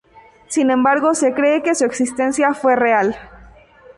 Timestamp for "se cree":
1.13-1.61